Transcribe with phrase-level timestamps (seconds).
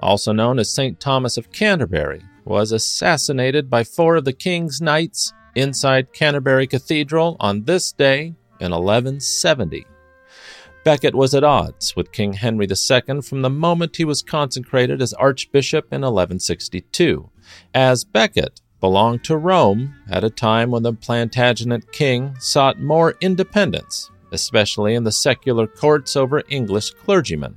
[0.00, 0.98] also known as St.
[1.00, 7.64] Thomas of Canterbury, was assassinated by four of the king's knights inside Canterbury Cathedral on
[7.64, 9.86] this day in 1170.
[10.84, 15.12] Becket was at odds with King Henry II from the moment he was consecrated as
[15.14, 17.28] Archbishop in 1162,
[17.74, 24.10] as Becket belonged to Rome at a time when the Plantagenet king sought more independence,
[24.30, 27.56] especially in the secular courts over English clergymen.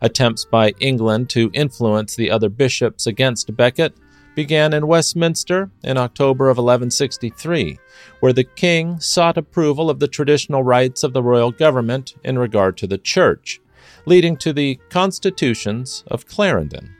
[0.00, 3.94] Attempts by England to influence the other bishops against Becket
[4.36, 7.78] began in Westminster in October of 1163,
[8.20, 12.76] where the king sought approval of the traditional rights of the royal government in regard
[12.76, 13.60] to the church,
[14.04, 16.94] leading to the Constitutions of Clarendon.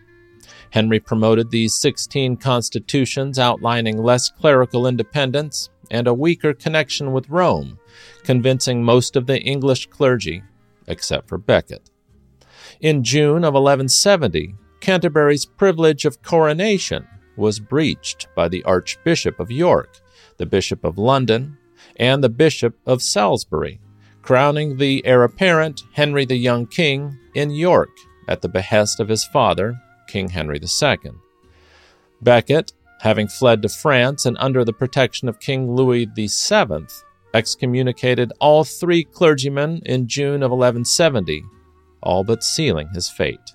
[0.71, 7.79] Henry promoted these 16 constitutions outlining less clerical independence and a weaker connection with Rome,
[8.25, 10.43] convincing most of the English clergy,
[10.87, 11.91] except for Becket.
[12.81, 20.01] In June of 1170, Canterbury's privilege of coronation was breached by the Archbishop of York,
[20.37, 21.57] the Bishop of London,
[21.97, 23.81] and the Bishop of Salisbury,
[24.21, 27.97] crowning the heir apparent Henry the Young King in York
[28.29, 31.13] at the behest of his father, King Henry II.
[32.21, 36.87] Becket, having fled to France and under the protection of King Louis VII,
[37.33, 41.43] excommunicated all three clergymen in June of 1170
[42.07, 43.53] all but sealing his fate.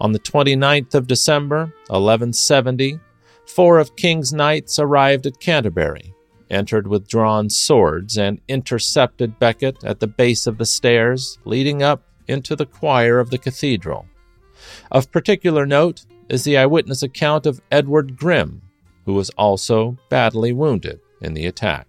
[0.00, 2.98] On the 29th of December, 1170,
[3.46, 6.14] four of King's knights arrived at Canterbury,
[6.50, 12.02] entered with drawn swords, and intercepted Becket at the base of the stairs leading up
[12.26, 14.06] into the choir of the cathedral.
[14.90, 18.62] Of particular note is the eyewitness account of Edward Grim,
[19.04, 21.86] who was also badly wounded in the attack.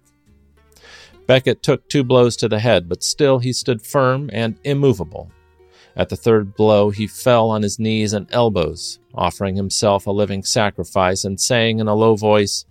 [1.26, 5.30] Becket took two blows to the head, but still he stood firm and immovable,
[5.96, 10.42] at the third blow, he fell on his knees and elbows, offering himself a living
[10.42, 12.64] sacrifice and saying in a low voice,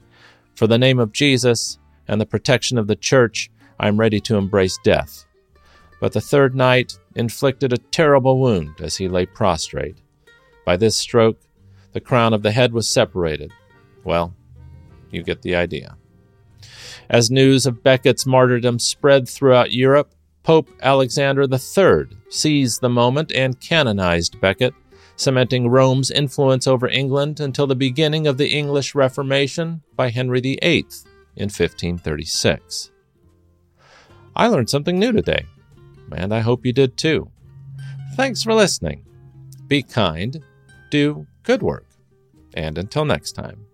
[0.55, 4.35] For the name of Jesus and the protection of the church, I am ready to
[4.35, 5.25] embrace death.
[6.01, 9.97] But the third knight inflicted a terrible wound as he lay prostrate.
[10.65, 11.39] By this stroke,
[11.93, 13.53] the crown of the head was separated.
[14.03, 14.33] Well,
[15.11, 15.95] you get the idea.
[17.09, 23.59] As news of Becket's martyrdom spread throughout Europe, Pope Alexander III seized the moment and
[23.59, 24.73] canonized Becket,
[25.15, 30.85] cementing Rome's influence over England until the beginning of the English Reformation by Henry VIII
[31.35, 32.91] in 1536.
[34.35, 35.45] I learned something new today,
[36.11, 37.31] and I hope you did too.
[38.15, 39.05] Thanks for listening.
[39.67, 40.43] Be kind,
[40.89, 41.87] do good work,
[42.53, 43.65] and until next time.